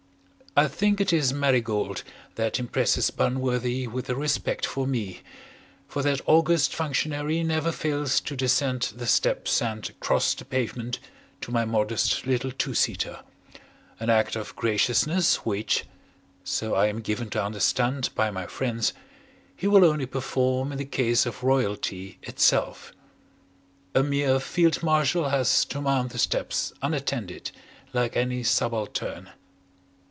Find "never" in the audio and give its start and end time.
7.41-7.71